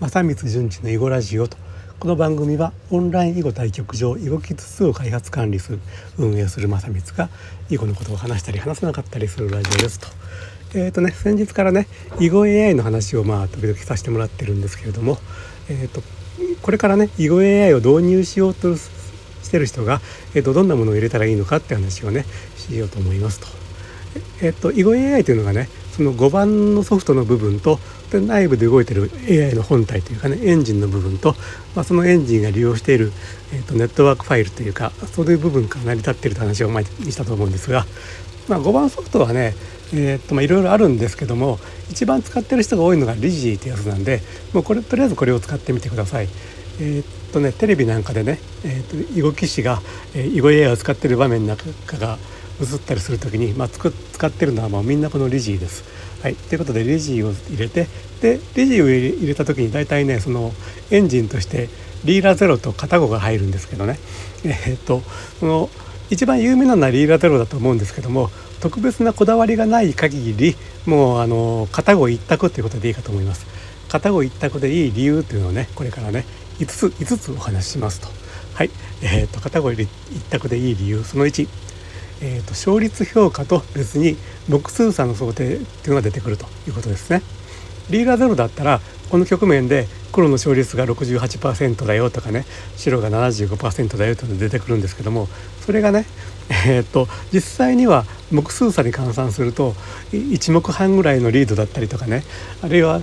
[0.00, 1.56] 正光純次の囲碁ラジオと
[2.00, 5.80] この番組はオンライン囲碁対局場囲碁キッズ2を開発管理する
[6.18, 7.28] 運営する正光が
[7.70, 10.08] 囲碁のことを話したり話せなかったりするラジオですと。
[10.74, 11.86] えーとね、先日からね
[12.18, 15.18] 囲碁 AI の話をまあ時々させてもらってるんですけれども、
[15.68, 16.02] えーと、
[16.60, 18.90] これからね囲碁 AI を導入しようとし
[19.48, 20.00] てる人が、
[20.34, 22.24] えーと、どんなものを入れたらいいのかって話をね
[22.56, 23.46] しようと思いますと。
[24.42, 27.78] えー、と囲碁 AI というのがねその5番のソフトの部分と
[28.10, 31.34] で内部で動いてる AI の本体というかねエンジンの部分と、
[31.74, 33.12] まあ、そのエンジンが利用している、
[33.52, 37.86] えーと、ネットワークファイルというかそういう部分から成り立っているという話を前にしたと思うんですが、
[38.48, 39.54] まあ、5番ソフトはね
[39.92, 41.58] えーとま、いろいろあるんですけども
[41.90, 44.22] 一番使ってる人が多いのがリジーってやつなんで
[44.52, 46.28] もうこれとりあえずこれを使ってみてください。
[46.80, 49.80] えー、っとねテレビなんかでね、えー、っと囲碁棋士が、
[50.14, 51.64] え、囲碁 AI を使ってる場面なんか
[51.96, 52.18] が
[52.60, 53.88] 映ったりする時に、まあ、使
[54.26, 55.84] ってるのはもうみんなこのリジです。
[56.22, 57.86] はい、ということでレジを入れて
[58.22, 60.52] でレジを入れた時に大体ねその
[60.90, 61.68] エンジンとして
[62.04, 63.98] リーラゼロとカタゴが入るんですけどね
[64.44, 65.02] えー、っと
[65.38, 65.68] その
[66.08, 70.56] 一番有名なのはリーラゼロだと思うんですけども特別なこだわりがない限り
[70.86, 73.46] もうあの片語一択ということでいいかと思います。
[73.88, 76.24] 片語一択でいい理由というのをねこれからね
[76.58, 78.08] 5つ5つお話ししますと。
[78.54, 78.70] はい、
[79.02, 79.88] えーと、片語一
[80.30, 81.48] 択でいい理由その1、
[82.26, 84.16] えーと、勝率評価と別に
[84.48, 87.20] 目数差の想定っていうのが出てくるということですね。
[87.90, 95.28] リーダーゼロだったらこの局面で黒の勝率が68%だよとかね白が75%だよというのが出てくるんですけども
[95.60, 96.06] それがね
[96.66, 99.72] えー、っと実際には目数差に換算すると
[100.12, 102.22] 1目半ぐらいのリードだったりとかね
[102.62, 103.02] あるいは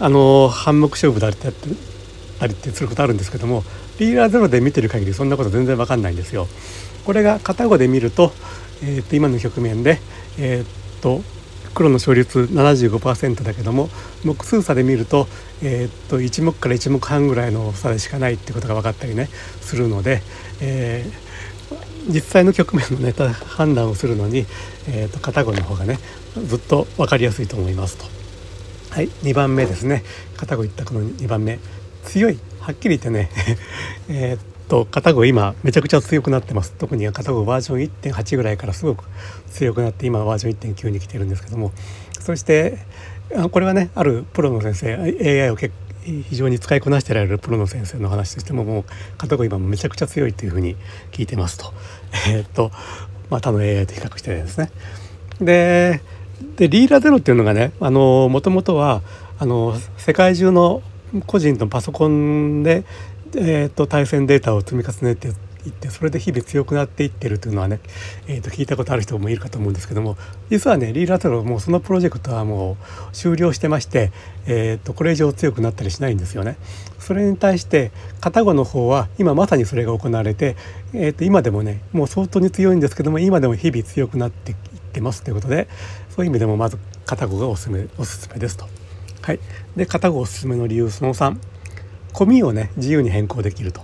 [0.00, 1.48] あの半目勝負だった
[2.40, 3.62] たりってすることあるんですけども
[3.98, 6.48] リーダーゼロで見てる限りそんなこと全然わかんないんですよ。
[7.04, 8.32] これが片語で見ると,、
[8.82, 10.00] えー、っと今の局面で、
[10.38, 11.22] えー、っと
[11.74, 13.88] 黒の勝率75%だけども
[14.24, 15.28] 目数差で見ると,、
[15.62, 19.28] えー、っと1目から1目半ぐらいの差でしかないってことが分かったりね
[19.60, 20.22] するので、
[20.60, 24.46] えー、実際の局面のネタ判断をするのに、
[24.88, 25.98] えー、と片語の方がね
[26.46, 28.04] ずっと分かりやすいと思いますと。
[28.90, 30.02] はい2番目ですね
[30.36, 31.60] 片語一択の2番目
[32.04, 32.38] 強い。
[32.60, 33.30] はっきり言ってね。
[34.08, 36.72] えっと片方今めちゃくちゃ強くなってます。
[36.78, 39.04] 特に片方バージョン1.8ぐらいからすごく
[39.50, 41.72] 強くなって今バージョン1.9に来てるんですけども。
[42.20, 42.78] そして
[43.50, 44.94] これはねあるプロの先生
[45.42, 45.74] AI を結
[46.04, 48.84] 非常に使いこなしてられるプロの先生の話としてももう
[49.18, 50.76] 片方今めちゃくちゃ強いというふうに
[51.12, 51.72] 聞いてますと。
[52.28, 52.70] えー、っと
[53.28, 54.70] まあ他の AI と比較してですね。
[55.40, 56.00] で
[56.56, 59.02] でリーラゼロっていうのがねもともとは
[59.38, 60.82] あの世界中の
[61.26, 62.84] 個人のパソコンで
[63.36, 65.30] えーと、対戦データを積み重ねてい
[65.68, 67.80] ってそれで日々強くなっていってるというのはね、
[68.26, 70.16] えーと、聞いたことある人もいるかと思うんですけども
[70.48, 74.10] 実はねリーラトロもうそのプロジェクトはもう終了してまして、
[74.46, 76.56] えーと、これ以上強くなったりしないんですよね。
[76.98, 80.56] それに対して片語の方は今まさにそれが行われて、
[80.92, 84.56] えー、と今でもねもう相当に強いんですけども今でも日々強くなっていっ
[84.92, 85.68] てますということで
[86.10, 88.89] そういう意味でもまず片語がおすすめおすすめですと。
[89.22, 89.40] はい、
[89.76, 91.36] で片語おすすめの理由その3
[92.12, 93.82] 込みをね自由に変更できると。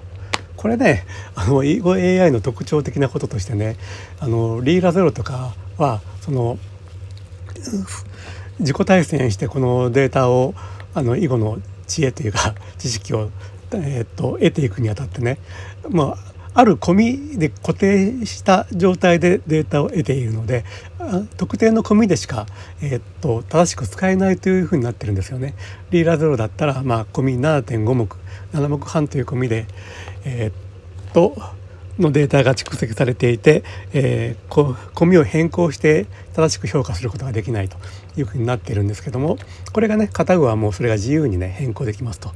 [0.57, 1.05] これね
[1.35, 3.77] あの英語 AI の特徴的なこととしてね
[4.19, 6.59] あのリーラゼロとかはその
[8.59, 10.55] 自己対戦してこのデータを
[10.95, 13.31] あの囲碁の知恵というか知識を、
[13.73, 15.39] えー、っと得ていくにあたってね、
[15.89, 16.19] まあ、
[16.59, 20.65] あるコミで固定した状態でデータを得ているので
[21.37, 22.47] 特定のコミでしか、
[22.81, 25.55] えー、っと正しく使えないというふうになってるんですよね。
[25.91, 28.09] リーラゼロだったら、まあ、込み7.5目
[28.55, 29.67] 7目半というコミで、
[30.25, 31.37] えー、っと
[31.99, 37.77] のデータが蓄積されていて、えー、込みを変更して正しく評価することができないと
[38.17, 39.39] いうふうになっているんですけども
[39.73, 42.31] これがね片具はもうそれが自由にね変更できますと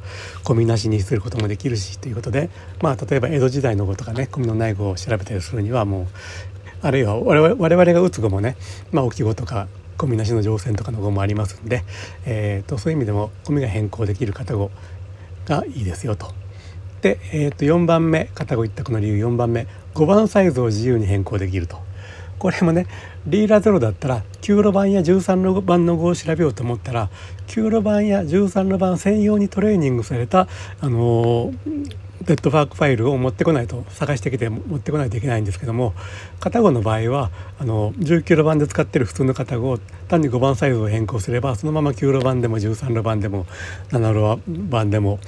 [0.45, 2.51] 込みなしにすることもできるしということで
[2.81, 6.07] まあ例えば江戸時代の語とかね込みのない語を調べたりするにはもう
[6.83, 8.57] あるいは我々我々が打つ語もね、
[8.93, 11.85] まあ、置き語とか込みなしの乗船とかの語もありますんで、
[12.25, 14.71] えーと、そういう意味でも込みが変更できる片語
[15.45, 16.40] がいいですよと。
[17.03, 21.79] で、えー、と4番目片子一択の理由4番目5番サイズを自由に変更できると。
[22.39, 22.87] これもね
[23.27, 27.11] リーラゼロだったら9路盤や13路盤の5を調べようと思ったら
[27.49, 30.49] 9路盤や13路盤専用にトレーニングされた、
[30.81, 35.95] あのー、デッドワークファイルを持ってこないと探してきて持ってこないといけないんですけども
[36.39, 39.79] 片語の場合はあの19路盤で使ってる普通の片語を
[40.09, 43.47] 単に5番サイズを変更すればそのまま9路盤でも13路盤でも
[43.91, 45.19] 7路盤でも、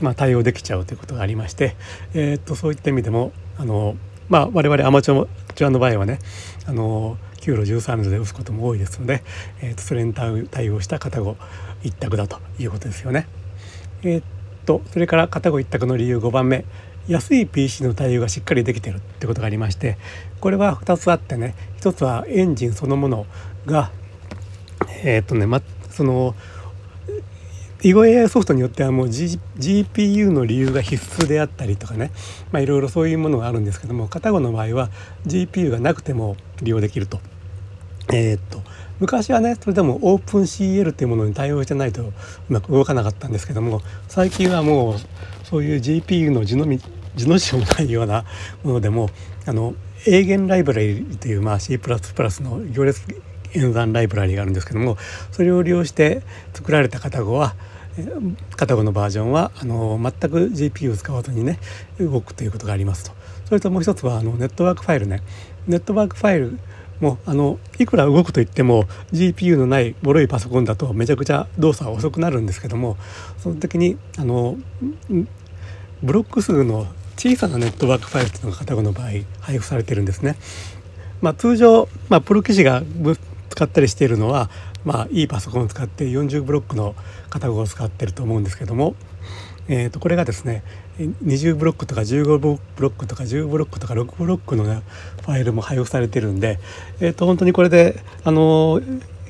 [0.00, 1.74] まあ、対応できちゃうということがありまして、
[2.14, 3.96] えー、っとそういった意味でもあの
[4.28, 5.26] まあ我々アマチュ
[5.66, 6.18] アの場合はね
[6.66, 9.22] あの9路13路で打つことも多いですので、
[9.60, 11.36] えー、とそれに対応した片語
[11.82, 13.26] 一択だということですよね。
[14.04, 14.24] えー、っ
[14.64, 16.64] とそれから片語一択の理由5番目。
[17.08, 19.98] 安い PC の対応がしっかりできてるってことがありまして
[20.38, 21.54] これは2つあってね。
[21.80, 23.26] 1つはエンジンそのもの
[23.66, 23.90] が
[25.04, 25.60] えー、っとね、ま、
[25.90, 26.34] その
[27.82, 32.12] 囲碁 AI ソフトによってはもう、G、GPU の理由が必須であったりとかね、
[32.52, 34.90] まあ、いろいろそういうものがあるんですけども片方の場合は
[35.26, 37.20] GPU がなくても利用できると。
[38.12, 38.62] えー、っと
[39.00, 42.12] 昔はねそれでも OpenCL っていうものに対応してないとう
[42.48, 44.96] まく動かなかったんですけども最近はもう
[45.44, 46.78] そういう GPU の字のみ
[47.16, 48.24] 字の字もないような
[48.62, 49.10] ものでも
[49.46, 49.74] あの
[50.06, 53.04] エーゲンライブラリという、まあ、C++ の行列
[53.54, 54.96] 演算ライブラリがあるんですけども
[55.30, 56.22] それを利用して
[56.54, 57.54] 作られた型語は
[58.56, 61.58] 片方のバージョンはあの全く GPU を使わずにね
[61.98, 63.12] 動くということがありますと。
[63.44, 65.22] それともう一つはあのネットワークファイルね。
[65.66, 66.58] ネットワークファイル
[67.02, 72.96] もうあのいくら動くといっても GPU のないボロいパソコンだとめちゃくちゃ動作が遅くなるんですけども
[73.38, 74.56] その時にあの
[76.00, 79.08] ブロック数の小さなネットワークファイルというのが片方の場合
[79.40, 80.36] 配布されてるんですね。
[81.20, 82.82] まあ、通常、まあ、プロ記事が
[83.50, 84.48] 使ったりしているのは
[84.84, 86.94] まあいいパソコンを使って40ブロックの
[87.30, 88.94] 型号を使ってると思うんですけども、
[89.68, 90.62] えー、とこれがですね
[90.98, 94.82] 20ブロックとか15ブロックとか10ブロックとか6ブロックの、ね、
[95.22, 96.58] ファイルも配布されてるんで、
[97.00, 98.80] えー、と本当にこれであの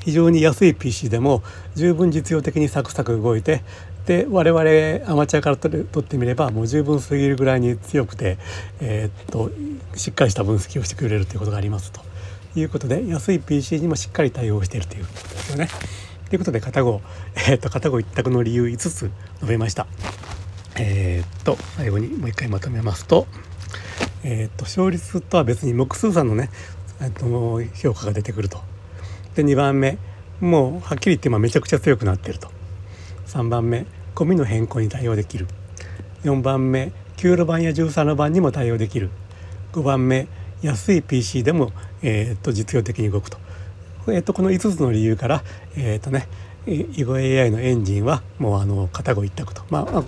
[0.00, 1.42] 非常に安い PC でも
[1.74, 3.62] 十分実用的にサクサク動いて
[4.06, 8.36] で我々アマチュアから取ってみればもう十分すぎるぐらいに強くて、
[8.80, 9.50] えー、っと
[9.96, 12.00] しっかりした分析をしてくれるということがありますと。
[12.54, 15.68] いうことで安い PC にもしっかり対応しているということですよね。
[16.28, 17.00] ということで片方、
[17.34, 19.10] えー、っと片方一択の理由5つ述
[19.46, 19.86] べました。
[21.22, 23.26] っと最後にもう一回まとめますと,、
[24.24, 26.50] え、っと勝率とは別に目数差のね
[27.00, 28.60] えっと評価が出てくると。
[29.34, 29.98] で2番目
[30.40, 32.48] もうはっきり言って今めちゃくちゃ強くなってると。
[33.26, 35.46] 3番目ゴミの変更に対応できる。
[36.24, 39.10] 4番目9路版や13路版にも対応できる。
[39.72, 40.28] 5番目
[40.62, 41.72] 安い PC でも、
[42.02, 43.38] えー、と実用的に動くと,、
[44.08, 45.42] えー、とこの5つの理由から
[45.76, 46.28] えっ、とね
[46.66, 50.04] 囲碁 AI のエンジンはもうあの片語一択と、まあ、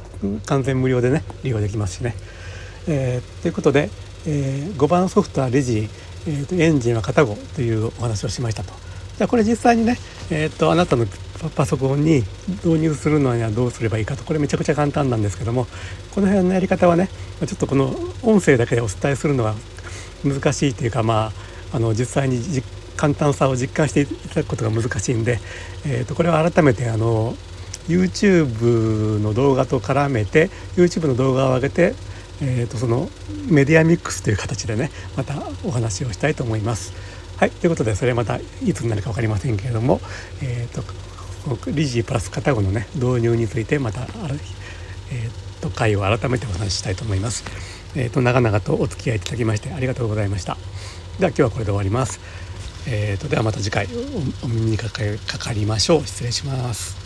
[0.47, 2.15] 完全無料でね利用できますしね。
[2.87, 3.91] えー、ということで、
[4.27, 5.89] えー、5番ソフトはレジ、
[6.27, 8.73] えーと、エンジンは片語というお話をしましたと。
[9.17, 9.97] じゃあこれ実際にね、
[10.31, 11.07] えーと、あなたの
[11.55, 12.23] パソコンに
[12.65, 15.67] 導入するのにはどうすればいいかとこれめちゃくちゃ簡単なんですけども
[16.15, 17.09] この辺のやり方はね
[17.47, 19.55] ちょっとこの音声だけでお伝えするのは
[20.25, 21.33] 難しいというかま
[21.73, 22.41] ああの実際に
[22.97, 25.39] 簡単さを実感していただくことが難しいんで、
[25.87, 27.35] えー、とこれは改めてあの
[27.89, 31.95] YouTube の動画と絡めて YouTube の動画を上げて、
[32.41, 33.09] えー、とその
[33.49, 36.93] メディアミックスという形でねまたお話をしたいと思います。
[37.37, 38.43] はいということでそれまたい
[38.73, 40.01] つになるか分かりませんけれども、
[40.41, 47.45] えーと、リジープラス片語のね導入についてまた、えーと、回を改めてお話ししたいと思います。
[47.97, 50.57] えーと、長々とお付き合いいただきましてありがとうございました
[51.19, 52.19] では今日はこれで終わります、
[52.87, 53.89] えーと、ではまた次回
[54.43, 56.07] お耳にかかりましょう。
[56.07, 57.04] 失礼します。